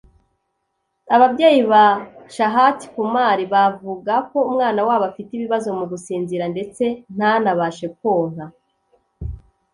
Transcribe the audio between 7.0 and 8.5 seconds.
ntanabashe konka